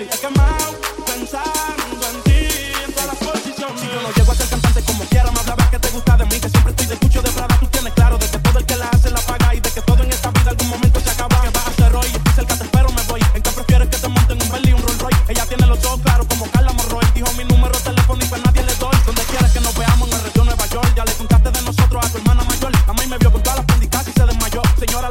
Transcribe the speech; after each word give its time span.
Quemado, 0.00 0.80
pensando 1.04 2.06
en 2.08 2.22
ti, 2.22 2.48
en 2.86 2.92
todas 2.92 3.08
las 3.08 3.16
posiciones. 3.16 3.80
Si 3.80 3.86
yo 3.86 4.00
no 4.00 4.10
llego 4.16 4.32
a 4.32 4.34
ser 4.34 4.48
cantante 4.48 4.82
como 4.82 5.04
quiera, 5.04 5.30
me 5.30 5.40
hablaba 5.40 5.70
que 5.70 5.78
te 5.78 5.90
gusta 5.90 6.16
de 6.16 6.24
mí, 6.24 6.40
que 6.40 6.48
siempre 6.48 6.70
estoy 6.70 6.86
de 6.86 6.94
escucho 6.94 7.20
de 7.20 7.30
Prada. 7.30 7.58
Tú 7.60 7.66
tienes 7.66 7.92
claro 7.92 8.16
de 8.16 8.26
que 8.26 8.38
todo 8.38 8.58
el 8.60 8.64
que 8.64 8.76
la 8.76 8.88
hace 8.88 9.10
la 9.10 9.20
paga 9.20 9.54
y 9.54 9.60
de 9.60 9.70
que 9.70 9.82
todo 9.82 10.02
en 10.02 10.10
esta 10.10 10.30
vida 10.30 10.50
algún 10.52 10.68
momento 10.68 11.00
se 11.00 11.10
acaba. 11.10 11.42
Que 11.42 11.50
vas 11.50 11.66
a 11.66 11.70
hacer 11.70 11.94
hoy, 11.94 12.06
estoy 12.06 12.32
cerca, 12.32 12.56
te 12.56 12.64
espero, 12.64 12.88
me 12.92 13.02
voy. 13.02 13.20
¿En 13.34 13.42
qué 13.42 13.50
prefieres 13.50 13.88
que 13.88 13.96
te 13.98 14.08
monten 14.08 14.40
un 14.40 14.48
Bentley 14.48 14.72
un 14.72 14.82
Rolls 14.82 15.00
Royce? 15.00 15.20
Ella 15.28 15.44
tiene 15.44 15.66
los 15.66 15.84
ojos 15.84 16.00
claros 16.00 16.26
como 16.28 16.50
Carla 16.50 16.72
Morroy. 16.72 17.04
Dijo 17.14 17.32
mi 17.36 17.44
número 17.44 17.78
telefónico 17.78 18.34
a 18.36 18.38
nadie 18.38 18.62
le 18.62 18.74
doy. 18.76 18.96
Donde 19.04 19.22
quieras 19.24 19.52
que 19.52 19.60
nos 19.60 19.76
veamos 19.76 20.08
en 20.08 20.16
la 20.16 20.22
región 20.24 20.46
Nueva 20.46 20.66
York. 20.66 20.92
Ya 20.96 21.04
le 21.04 21.12
contaste 21.12 21.50
de 21.50 21.62
nosotros 21.62 22.04
a 22.04 22.08
tu 22.08 22.16
hermana 22.16 22.42
mayor. 22.44 22.72
A 22.88 22.92
mí 22.94 23.06
me 23.06 23.18
vio 23.18 23.30
con 23.30 23.42
todas 23.42 23.58
las 23.58 23.66
pendicas 23.66 24.08
y 24.08 24.12
se 24.12 24.24
desmayó. 24.24 24.62
Señora, 24.78 25.09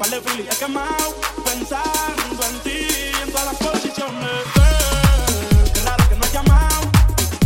par 0.00 0.08
de 0.08 0.20
filis 0.22 0.48
he. 0.58 1.14
Pensando 1.44 2.42
en 2.48 2.60
ti, 2.64 2.86
en 3.22 3.30
todas 3.30 3.46
las 3.48 3.56
posiciones. 3.56 4.30
Girl, 4.54 5.72
qué 5.74 5.80
raro 5.82 6.08
que 6.08 6.16
no 6.16 6.26
llamado. 6.32 6.80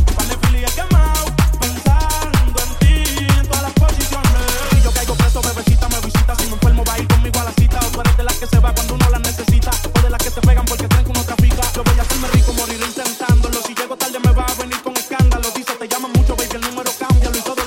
Un 0.09 0.15
par 0.15 0.27
he 0.31 0.73
quemado. 0.79 1.25
Pensando 1.59 2.59
en 2.63 2.71
ti, 2.79 3.27
en 3.41 3.47
todas 3.49 3.63
las 3.63 3.73
posiciones. 3.73 4.47
Si 4.71 4.83
yo 4.83 4.93
caigo 4.93 5.15
preso, 5.17 5.43
bebecita 5.43 5.89
me 5.89 6.01
visita. 6.07 6.37
Si 6.37 6.47
me 6.47 6.53
enfermo, 6.55 6.85
va 6.85 6.95
a 6.95 6.99
ir 7.01 7.09
conmigo 7.09 7.41
a 7.41 7.45
la 7.45 7.53
cita. 7.59 7.81
O 7.87 7.91
tú 7.91 8.01
eres 8.03 8.17
de 8.17 8.23
las 8.23 8.37
que 8.39 8.47
se 8.47 8.59
va 8.61 8.73
cuando 8.73 8.95
uno 8.95 9.11
la 9.11 9.19
necesita. 9.19 9.73
O 9.97 10.01
de 10.01 10.11
las 10.11 10.23
que 10.23 10.31
se 10.31 10.41
pegan 10.41 10.65
porque 10.65 10.87
creen 10.87 11.05
que 11.05 11.11
uno 11.11 11.25
trafica. 11.25 11.63
Yo 11.75 11.83
voy 11.83 11.99
a 11.99 12.03
hacerme 12.03 12.29
rico, 12.29 12.53
morir 12.53 12.81
intentándolo. 12.81 13.61
Si 13.67 13.75
llego 13.75 13.97
tarde, 13.97 14.21
me 14.21 14.31
va 14.31 14.47
a 14.47 14.55
venir 14.55 14.81
con 14.81 14.97
escándalo. 14.97 15.51
Dice, 15.51 15.75
te 15.75 15.89
llaman 15.89 16.13
mucho, 16.13 16.37
baby, 16.37 16.55
el 16.55 16.61
número 16.61 16.91
cámbialo. 17.01 17.37
Y 17.37 17.41
todo 17.41 17.64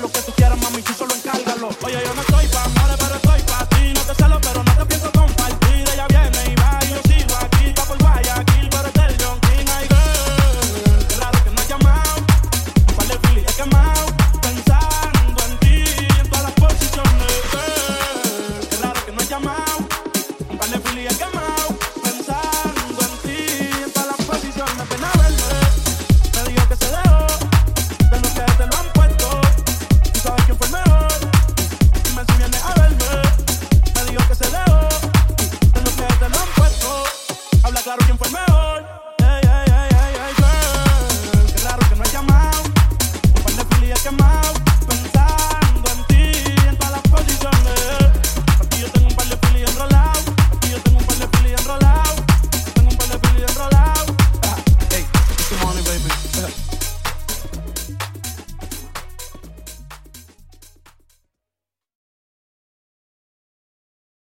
claro 37.88 38.04
quién 38.06 38.18
fue 38.18 38.28
el 38.28 38.34
mejor. 38.34 39.17